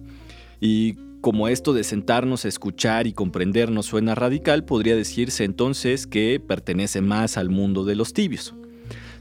Y 0.59 0.95
como 1.21 1.47
esto 1.47 1.73
de 1.73 1.83
sentarnos 1.83 2.45
a 2.45 2.49
escuchar 2.49 3.07
y 3.07 3.13
comprendernos 3.13 3.87
suena 3.87 4.13
radical, 4.13 4.63
podría 4.63 4.95
decirse 4.95 5.43
entonces 5.43 6.05
que 6.05 6.39
pertenece 6.39 7.01
más 7.01 7.37
al 7.37 7.49
mundo 7.49 7.83
de 7.83 7.95
los 7.95 8.13
tibios. 8.13 8.53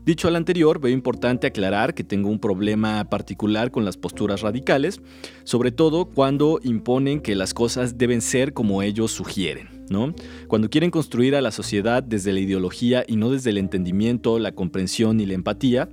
Dicho 0.05 0.29
al 0.29 0.37
anterior, 0.37 0.81
veo 0.81 0.93
importante 0.93 1.47
aclarar 1.47 1.95
que 1.95 2.05
tengo 2.05 2.29
un 2.29 2.39
problema 2.39 3.05
particular 3.09 3.71
con 3.71 3.87
las 3.87 3.97
posturas 3.97 4.43
radicales, 4.43 5.01
sobre 5.45 5.73
todo 5.73 6.05
cuando 6.05 6.61
imponen 6.63 7.21
que 7.21 7.35
las 7.35 7.55
cosas 7.55 7.97
deben 7.97 8.21
ser 8.21 8.53
como 8.53 8.83
ellos 8.83 9.13
sugieren. 9.13 9.69
¿no? 9.89 10.15
Cuando 10.47 10.69
quieren 10.69 10.91
construir 10.91 11.35
a 11.35 11.41
la 11.41 11.51
sociedad 11.51 12.03
desde 12.03 12.35
la 12.35 12.41
ideología 12.41 13.05
y 13.07 13.17
no 13.17 13.31
desde 13.31 13.51
el 13.51 13.59
entendimiento, 13.59 14.39
la 14.39 14.53
comprensión 14.53 15.21
y 15.21 15.27
la 15.27 15.35
empatía, 15.35 15.89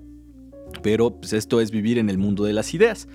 pero 0.82 1.12
pues 1.12 1.34
esto 1.34 1.62
es 1.62 1.72
vivir 1.72 1.98
en 1.98 2.10
el 2.10 2.18
mundo 2.18 2.44
de 2.44 2.54
las 2.54 2.74
ideas. 2.74 3.08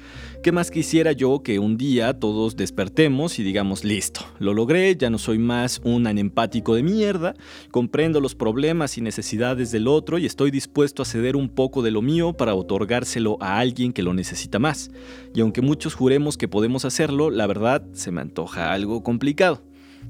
¿Qué 0.43 0.53
más 0.53 0.71
quisiera 0.71 1.13
yo 1.13 1.43
que 1.43 1.59
un 1.59 1.77
día 1.77 2.19
todos 2.19 2.57
despertemos 2.57 3.39
y 3.39 3.43
digamos, 3.43 3.85
listo, 3.85 4.21
lo 4.39 4.55
logré, 4.55 4.97
ya 4.97 5.11
no 5.11 5.19
soy 5.19 5.39
más 5.39 5.81
un 5.85 6.07
anempático 6.07 6.75
de 6.75 6.83
mierda, 6.83 7.35
comprendo 7.71 8.21
los 8.21 8.35
problemas 8.35 8.97
y 8.99 9.01
necesidades 9.01 9.71
del 9.71 9.89
otro 9.89 10.19
y 10.19 10.27
estoy 10.27 10.51
dispuesto 10.51 11.03
a 11.03 11.07
ceder 11.07 11.37
un 11.37 11.49
poco 11.49 11.83
de 11.83 11.91
lo 11.91 12.03
mío 12.03 12.33
para 12.33 12.55
otorgárselo 12.55 13.39
a 13.41 13.59
alguien 13.59 13.93
que 13.93 14.03
lo 14.03 14.15
necesita 14.15 14.59
más? 14.59 14.91
Y 15.35 15.41
aunque 15.41 15.63
muchos 15.63 15.95
juremos 15.95 16.37
que 16.37 16.49
podemos 16.49 16.85
hacerlo, 16.85 17.31
la 17.31 17.47
verdad 17.47 17.85
se 17.93 18.11
me 18.11 18.21
antoja 18.21 18.73
algo 18.73 19.03
complicado. 19.03 19.63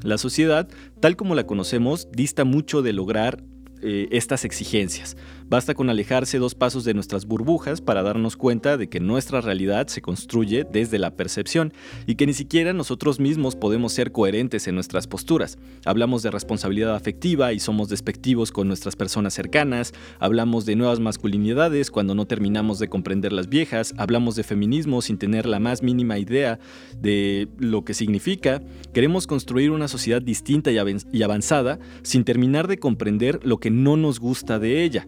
La 0.02 0.18
sociedad, 0.18 0.68
tal 1.00 1.16
como 1.16 1.34
la 1.34 1.46
conocemos, 1.46 2.08
dista 2.12 2.44
mucho 2.44 2.82
de 2.82 2.92
lograr 2.92 3.42
eh, 3.83 4.09
estas 4.11 4.45
exigencias. 4.45 5.16
Basta 5.49 5.75
con 5.75 5.90
alejarse 5.90 6.38
dos 6.38 6.56
pasos 6.56 6.83
de 6.83 6.92
nuestras 6.92 7.25
burbujas 7.25 7.80
para 7.80 8.02
darnos 8.02 8.37
cuenta 8.37 8.76
de 8.76 8.88
que 8.88 8.99
nuestra 8.99 9.40
realidad 9.40 9.87
se 9.87 10.02
construye 10.02 10.64
desde 10.64 10.99
la 10.99 11.12
percepción 11.12 11.73
y 12.04 12.16
que 12.16 12.26
ni 12.26 12.35
siquiera 12.35 12.73
nosotros 12.73 13.21
mismos 13.21 13.54
podemos 13.54 13.92
ser 13.92 14.11
coherentes 14.11 14.66
en 14.66 14.75
nuestras 14.75 15.06
posturas. 15.06 15.56
Hablamos 15.85 16.25
de 16.25 16.33
responsabilidad 16.33 16.97
afectiva 16.97 17.52
y 17.52 17.61
somos 17.61 17.88
despectivos 17.88 18.50
con 18.50 18.66
nuestras 18.66 18.97
personas 18.97 19.35
cercanas, 19.35 19.95
hablamos 20.18 20.66
de 20.66 20.75
nuevas 20.75 20.99
masculinidades 20.99 21.92
cuando 21.92 22.16
no 22.16 22.26
terminamos 22.26 22.80
de 22.80 22.88
comprender 22.88 23.33
las 23.33 23.49
viejas, 23.49 23.95
hablamos 23.99 24.35
de 24.35 24.42
feminismo 24.42 25.00
sin 25.00 25.16
tener 25.16 25.47
la 25.47 25.61
más 25.61 25.80
mínima 25.80 26.18
idea 26.18 26.59
de 27.00 27.47
lo 27.59 27.85
que 27.85 27.95
significa, 27.95 28.62
queremos 28.92 29.28
construir 29.28 29.71
una 29.71 29.87
sociedad 29.87 30.21
distinta 30.21 30.73
y 30.73 31.23
avanzada 31.23 31.78
sin 32.02 32.25
terminar 32.25 32.66
de 32.66 32.78
comprender 32.78 33.38
lo 33.45 33.59
que 33.59 33.65
no 33.70 33.96
nos 33.96 34.20
gusta 34.20 34.58
de 34.58 34.82
ella. 34.82 35.06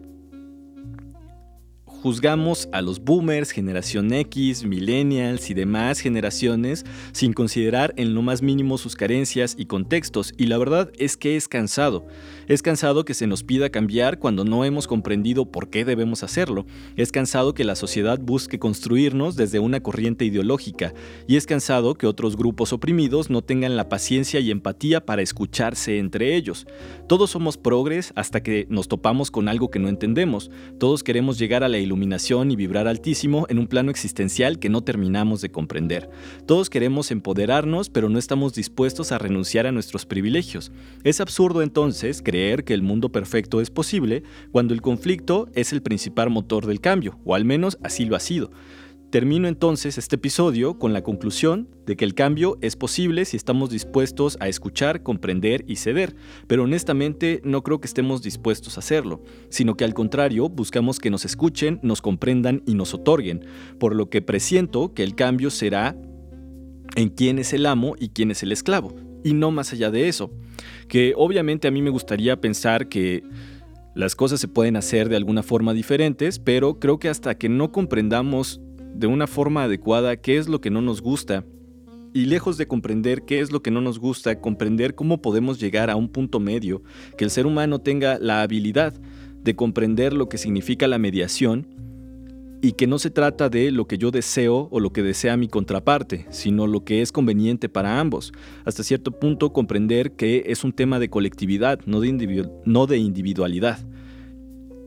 Juzgamos 1.84 2.68
a 2.70 2.80
los 2.80 3.00
boomers, 3.00 3.50
generación 3.50 4.12
X, 4.12 4.64
millennials 4.64 5.50
y 5.50 5.54
demás 5.54 5.98
generaciones 5.98 6.86
sin 7.10 7.32
considerar 7.32 7.92
en 7.96 8.14
lo 8.14 8.22
más 8.22 8.40
mínimo 8.40 8.78
sus 8.78 8.94
carencias 8.94 9.56
y 9.58 9.66
contextos 9.66 10.32
y 10.36 10.46
la 10.46 10.58
verdad 10.58 10.92
es 10.96 11.16
que 11.16 11.36
es 11.36 11.48
cansado. 11.48 12.06
Es 12.48 12.62
cansado 12.62 13.04
que 13.04 13.12
se 13.12 13.26
nos 13.26 13.42
pida 13.42 13.68
cambiar 13.68 14.18
cuando 14.18 14.42
no 14.42 14.64
hemos 14.64 14.86
comprendido 14.86 15.44
por 15.44 15.68
qué 15.68 15.84
debemos 15.84 16.22
hacerlo. 16.22 16.64
Es 16.96 17.12
cansado 17.12 17.52
que 17.52 17.62
la 17.62 17.74
sociedad 17.74 18.18
busque 18.18 18.58
construirnos 18.58 19.36
desde 19.36 19.58
una 19.58 19.80
corriente 19.80 20.24
ideológica 20.24 20.94
y 21.26 21.36
es 21.36 21.44
cansado 21.44 21.92
que 21.92 22.06
otros 22.06 22.38
grupos 22.38 22.72
oprimidos 22.72 23.28
no 23.28 23.42
tengan 23.42 23.76
la 23.76 23.90
paciencia 23.90 24.40
y 24.40 24.50
empatía 24.50 25.04
para 25.04 25.20
escucharse 25.20 25.98
entre 25.98 26.36
ellos. 26.36 26.66
Todos 27.06 27.32
somos 27.32 27.58
progres 27.58 28.14
hasta 28.16 28.42
que 28.42 28.66
nos 28.70 28.88
topamos 28.88 29.30
con 29.30 29.46
algo 29.48 29.70
que 29.70 29.78
no 29.78 29.90
entendemos. 29.90 30.50
Todos 30.78 31.02
queremos 31.02 31.38
llegar 31.38 31.64
a 31.64 31.68
la 31.68 31.78
iluminación 31.78 32.50
y 32.50 32.56
vibrar 32.56 32.88
altísimo 32.88 33.44
en 33.50 33.58
un 33.58 33.66
plano 33.66 33.90
existencial 33.90 34.58
que 34.58 34.70
no 34.70 34.80
terminamos 34.80 35.42
de 35.42 35.50
comprender. 35.50 36.08
Todos 36.46 36.70
queremos 36.70 37.10
empoderarnos, 37.10 37.90
pero 37.90 38.08
no 38.08 38.18
estamos 38.18 38.54
dispuestos 38.54 39.12
a 39.12 39.18
renunciar 39.18 39.66
a 39.66 39.72
nuestros 39.72 40.06
privilegios. 40.06 40.72
Es 41.04 41.20
absurdo 41.20 41.60
entonces 41.60 42.22
creer 42.22 42.37
que 42.38 42.74
el 42.74 42.82
mundo 42.82 43.10
perfecto 43.10 43.60
es 43.60 43.70
posible 43.70 44.22
cuando 44.52 44.72
el 44.72 44.80
conflicto 44.80 45.48
es 45.54 45.72
el 45.72 45.82
principal 45.82 46.30
motor 46.30 46.66
del 46.66 46.80
cambio, 46.80 47.18
o 47.24 47.34
al 47.34 47.44
menos 47.44 47.78
así 47.82 48.04
lo 48.04 48.14
ha 48.14 48.20
sido. 48.20 48.50
Termino 49.10 49.48
entonces 49.48 49.98
este 49.98 50.16
episodio 50.16 50.78
con 50.78 50.92
la 50.92 51.02
conclusión 51.02 51.68
de 51.86 51.96
que 51.96 52.04
el 52.04 52.14
cambio 52.14 52.58
es 52.60 52.76
posible 52.76 53.24
si 53.24 53.36
estamos 53.36 53.70
dispuestos 53.70 54.36
a 54.38 54.48
escuchar, 54.48 55.02
comprender 55.02 55.64
y 55.66 55.76
ceder, 55.76 56.14
pero 56.46 56.64
honestamente 56.64 57.40
no 57.42 57.62
creo 57.62 57.80
que 57.80 57.88
estemos 57.88 58.22
dispuestos 58.22 58.76
a 58.76 58.80
hacerlo, 58.80 59.22
sino 59.48 59.76
que 59.76 59.84
al 59.84 59.94
contrario 59.94 60.48
buscamos 60.48 61.00
que 61.00 61.10
nos 61.10 61.24
escuchen, 61.24 61.80
nos 61.82 62.02
comprendan 62.02 62.62
y 62.66 62.74
nos 62.74 62.94
otorguen, 62.94 63.46
por 63.80 63.96
lo 63.96 64.10
que 64.10 64.22
presiento 64.22 64.94
que 64.94 65.02
el 65.02 65.14
cambio 65.14 65.50
será 65.50 65.96
en 66.94 67.08
quién 67.08 67.38
es 67.38 67.52
el 67.52 67.66
amo 67.66 67.96
y 67.98 68.10
quién 68.10 68.30
es 68.30 68.42
el 68.42 68.52
esclavo, 68.52 68.94
y 69.24 69.34
no 69.34 69.50
más 69.50 69.72
allá 69.72 69.90
de 69.90 70.08
eso, 70.08 70.30
que 70.88 71.12
obviamente 71.16 71.68
a 71.68 71.70
mí 71.70 71.82
me 71.82 71.90
gustaría 71.90 72.40
pensar 72.40 72.88
que 72.88 73.22
las 73.94 74.14
cosas 74.14 74.40
se 74.40 74.48
pueden 74.48 74.76
hacer 74.76 75.08
de 75.08 75.16
alguna 75.16 75.42
forma 75.42 75.74
diferentes, 75.74 76.38
pero 76.38 76.78
creo 76.78 76.98
que 76.98 77.08
hasta 77.08 77.36
que 77.36 77.48
no 77.48 77.72
comprendamos 77.72 78.60
de 78.94 79.06
una 79.06 79.26
forma 79.26 79.64
adecuada 79.64 80.16
qué 80.16 80.38
es 80.38 80.48
lo 80.48 80.60
que 80.60 80.70
no 80.70 80.82
nos 80.82 81.02
gusta 81.02 81.44
y 82.14 82.24
lejos 82.24 82.56
de 82.56 82.66
comprender 82.66 83.22
qué 83.22 83.40
es 83.40 83.52
lo 83.52 83.62
que 83.62 83.70
no 83.70 83.80
nos 83.80 83.98
gusta, 83.98 84.40
comprender 84.40 84.94
cómo 84.94 85.20
podemos 85.20 85.60
llegar 85.60 85.90
a 85.90 85.96
un 85.96 86.08
punto 86.08 86.40
medio, 86.40 86.82
que 87.16 87.24
el 87.24 87.30
ser 87.30 87.46
humano 87.46 87.80
tenga 87.80 88.18
la 88.18 88.42
habilidad 88.42 88.94
de 89.42 89.54
comprender 89.54 90.12
lo 90.12 90.28
que 90.28 90.38
significa 90.38 90.88
la 90.88 90.98
mediación 90.98 91.66
y 92.60 92.72
que 92.72 92.86
no 92.86 92.98
se 92.98 93.10
trata 93.10 93.48
de 93.48 93.70
lo 93.70 93.86
que 93.86 93.98
yo 93.98 94.10
deseo 94.10 94.68
o 94.70 94.80
lo 94.80 94.92
que 94.92 95.02
desea 95.02 95.36
mi 95.36 95.48
contraparte, 95.48 96.26
sino 96.30 96.66
lo 96.66 96.84
que 96.84 97.02
es 97.02 97.12
conveniente 97.12 97.68
para 97.68 98.00
ambos. 98.00 98.32
Hasta 98.64 98.82
cierto 98.82 99.12
punto 99.12 99.52
comprender 99.52 100.12
que 100.12 100.44
es 100.46 100.64
un 100.64 100.72
tema 100.72 100.98
de 100.98 101.08
colectividad, 101.08 101.80
no 101.86 102.00
de, 102.00 102.98
individualidad. 102.98 103.78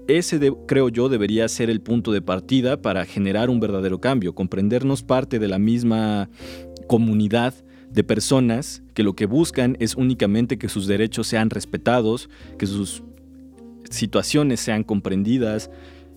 Ese 0.07 0.53
creo 0.67 0.89
yo 0.89 1.07
debería 1.07 1.47
ser 1.47 1.69
el 1.69 1.79
punto 1.79 2.11
de 2.11 2.21
partida 2.21 2.81
para 2.81 3.05
generar 3.05 3.49
un 3.49 3.61
verdadero 3.61 4.01
cambio, 4.01 4.35
comprendernos 4.35 5.03
parte 5.03 5.39
de 5.39 5.47
la 5.47 5.59
misma 5.59 6.29
comunidad 6.87 7.53
de 7.89 8.03
personas 8.03 8.83
que 8.93 9.03
lo 9.03 9.15
que 9.15 9.25
buscan 9.25 9.77
es 9.79 9.95
únicamente 9.95 10.57
que 10.57 10.67
sus 10.67 10.87
derechos 10.87 11.27
sean 11.27 11.49
respetados, 11.49 12.29
que 12.57 12.65
sus 12.67 13.03
situaciones 13.89 14.59
sean 14.59 14.83
comprendidas 14.83 15.69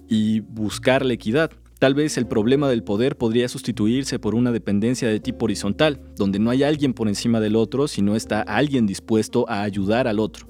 y 0.08 0.40
buscar 0.40 1.04
la 1.04 1.14
equidad. 1.14 1.50
Tal 1.78 1.94
vez 1.94 2.16
el 2.16 2.26
problema 2.26 2.68
del 2.68 2.82
poder 2.82 3.16
podría 3.16 3.48
sustituirse 3.48 4.18
por 4.18 4.34
una 4.34 4.52
dependencia 4.52 5.08
de 5.08 5.20
tipo 5.20 5.44
horizontal, 5.44 6.00
donde 6.16 6.38
no 6.38 6.50
hay 6.50 6.62
alguien 6.62 6.94
por 6.94 7.08
encima 7.08 7.40
del 7.40 7.56
otro, 7.56 7.88
sino 7.88 8.16
está 8.16 8.40
alguien 8.42 8.86
dispuesto 8.86 9.44
a 9.48 9.62
ayudar 9.62 10.08
al 10.08 10.18
otro. 10.18 10.46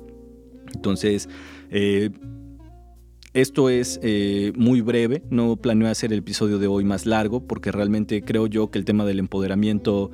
Entonces, 0.75 1.29
eh, 1.71 2.11
esto 3.33 3.69
es 3.69 3.99
eh, 4.03 4.53
muy 4.55 4.81
breve, 4.81 5.25
no 5.29 5.57
planeo 5.57 5.89
hacer 5.89 6.13
el 6.13 6.21
episodio 6.21 6.61
de 6.61 6.69
hoy 6.69 6.85
más 6.85 7.05
largo 7.05 7.45
porque 7.45 7.73
realmente 7.73 8.23
creo 8.23 8.47
yo 8.47 8.71
que 8.71 8.79
el 8.79 8.85
tema 8.85 9.05
del 9.05 9.19
empoderamiento 9.19 10.13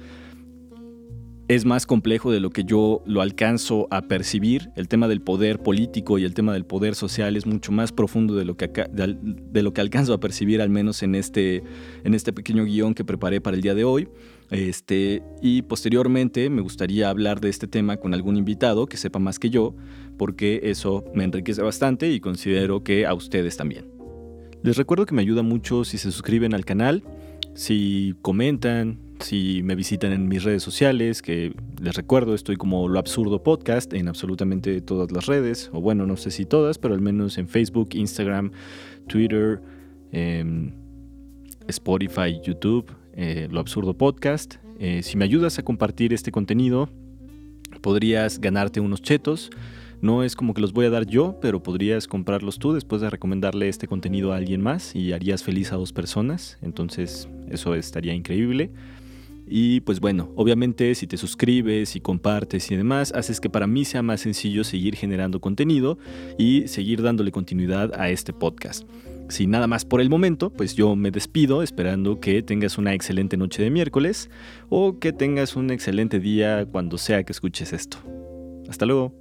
es 1.51 1.65
más 1.65 1.85
complejo 1.85 2.31
de 2.31 2.39
lo 2.39 2.51
que 2.51 2.63
yo 2.63 3.03
lo 3.07 3.23
alcanzo 3.23 3.89
a 3.91 4.03
percibir. 4.03 4.71
El 4.77 4.87
tema 4.87 5.09
del 5.09 5.21
poder 5.21 5.61
político 5.61 6.17
y 6.17 6.25
el 6.25 6.33
tema 6.33 6.53
del 6.53 6.65
poder 6.65 6.95
social 6.95 7.37
es 7.37 7.45
mucho 7.45 7.73
más 7.73 7.91
profundo 7.91 8.37
de 8.37 8.45
lo 8.45 8.57
que, 8.57 8.69
de 8.69 9.63
lo 9.65 9.73
que 9.73 9.81
alcanzo 9.81 10.15
a 10.15 10.21
percibir, 10.21 10.63
al 10.63 10.71
menos 10.71 11.03
en 11.03 11.17
este, 11.17 11.65
en 12.05 12.15
este 12.15 12.33
pequeño 12.33 12.65
guion 12.65 12.95
que 12.95 13.05
preparé 13.05 13.41
para 13.41 13.57
el 13.57 13.63
día 13.63 13.75
de 13.75 13.83
hoy. 13.83 14.07
Este, 14.53 15.25
y 15.43 15.63
posteriormente 15.63 16.49
me 16.51 16.63
gustaría 16.63 17.11
hablar 17.11 17.41
de 17.41 17.49
este 17.49 17.67
tema 17.67 17.97
con 17.97 18.15
algún 18.15 18.37
invitado 18.37 18.87
que 18.87 18.97
sepa 18.97 19.19
más 19.19 19.41
que 19.41 19.51
yo, 19.51 19.75
porque 20.19 20.61
eso 20.63 21.05
me 21.17 21.25
enriquece 21.25 21.63
bastante 21.63 22.13
y 22.13 22.21
considero 22.21 22.85
que 22.85 23.07
a 23.07 23.15
ustedes 23.15 23.57
también. 23.57 23.87
Les 24.63 24.77
recuerdo 24.77 25.05
que 25.05 25.17
me 25.17 25.23
ayuda 25.23 25.43
mucho 25.43 25.83
si 25.83 25.99
se 25.99 26.13
suscriben 26.13 26.55
al 26.55 26.65
canal, 26.65 27.03
si 27.55 28.15
comentan, 28.23 29.10
si 29.21 29.63
me 29.63 29.75
visitan 29.75 30.13
en 30.13 30.29
mis 30.29 30.45
redes 30.45 30.63
sociales, 30.63 31.23
que 31.23 31.53
les 31.81 31.95
recuerdo, 31.95 32.35
estoy 32.35 32.57
como 32.57 32.89
Lo 32.89 32.99
Absurdo 32.99 33.43
Podcast 33.43 33.93
en 33.93 34.09
absolutamente 34.09 34.81
todas 34.81 35.11
las 35.13 35.27
redes, 35.27 35.71
o 35.73 35.81
bueno, 35.81 36.07
no 36.07 36.17
sé 36.17 36.31
si 36.31 36.47
todas, 36.47 36.79
pero 36.79 36.95
al 36.95 37.01
menos 37.01 37.39
en 37.39 37.49
Facebook, 37.49 37.91
Instagram, 37.93 38.53
Twitter, 39.07 39.61
em, 40.13 40.73
Spotify, 41.69 42.41
YouTube, 42.45 42.91
eh, 43.15 43.49
Lo 43.51 43.61
Absurdo 43.61 43.97
Podcast. 43.97 44.57
Eh, 44.79 45.03
si 45.03 45.17
me 45.17 45.25
ayudas 45.25 45.59
a 45.59 45.63
compartir 45.63 46.13
este 46.13 46.33
contenido, 46.33 46.89
podrías 47.81 48.41
ganarte 48.41 48.81
unos 48.81 49.03
chetos. 49.03 49.51
No 50.01 50.25
es 50.25 50.35
como 50.35 50.55
que 50.55 50.63
los 50.63 50.73
voy 50.73 50.87
a 50.87 50.91
dar 50.91 51.07
yo, 51.07 51.39
pero 51.43 51.63
podrías 51.63 52.07
comprarlos 52.07 52.59
tú 52.59 52.73
después 52.73 53.03
de 53.03 53.11
recomendarle 53.11 53.69
este 53.69 53.87
contenido 53.87 54.33
a 54.33 54.37
alguien 54.37 54.63
más 54.63 54.97
y 54.97 55.13
harías 55.13 55.45
feliz 55.45 55.73
a 55.73 55.77
dos 55.77 55.93
personas. 55.93 56.57
Entonces 56.63 57.29
eso 57.51 57.75
estaría 57.75 58.15
increíble. 58.15 58.71
Y 59.53 59.81
pues 59.81 59.99
bueno, 59.99 60.31
obviamente 60.37 60.95
si 60.95 61.09
te 61.09 61.17
suscribes 61.17 61.97
y 61.97 62.01
compartes 62.01 62.71
y 62.71 62.77
demás, 62.77 63.13
haces 63.13 63.41
que 63.41 63.51
para 63.51 63.67
mí 63.67 63.85
sea 63.85 64.01
más 64.01 64.21
sencillo 64.21 64.63
seguir 64.63 64.95
generando 64.95 65.41
contenido 65.41 65.99
y 66.39 66.69
seguir 66.69 67.03
dándole 67.03 67.33
continuidad 67.33 67.91
a 68.01 68.11
este 68.11 68.33
podcast. 68.33 68.87
Sin 69.29 69.51
nada 69.51 69.67
más 69.67 69.85
por 69.85 70.01
el 70.01 70.09
momento, 70.09 70.51
pues 70.51 70.77
yo 70.77 70.95
me 70.95 71.11
despido 71.11 71.65
esperando 71.65 72.21
que 72.21 72.43
tengas 72.43 72.79
una 72.79 72.95
excelente 72.95 73.37
noche 73.37 73.61
de 73.61 73.71
miércoles 73.71 74.31
o 74.69 75.01
que 75.01 75.13
tengas 75.13 75.57
un 75.57 75.73
excelente 75.73 76.21
día 76.21 76.65
cuando 76.67 76.97
sea 76.97 77.25
que 77.25 77.33
escuches 77.33 77.73
esto. 77.73 77.99
Hasta 78.69 78.87
luego. 78.87 79.13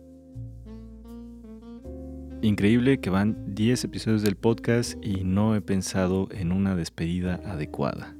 Increíble 2.43 3.00
que 3.00 3.09
van 3.09 3.55
10 3.55 3.83
episodios 3.83 4.21
del 4.21 4.36
podcast 4.36 4.93
y 5.03 5.24
no 5.24 5.55
he 5.55 5.62
pensado 5.62 6.29
en 6.31 6.51
una 6.51 6.75
despedida 6.75 7.41
adecuada. 7.45 8.15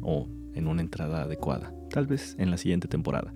O 0.00 0.26
en 0.54 0.66
una 0.66 0.82
entrada 0.82 1.22
adecuada, 1.22 1.72
tal 1.90 2.06
vez 2.06 2.36
en 2.38 2.50
la 2.50 2.56
siguiente 2.56 2.88
temporada. 2.88 3.34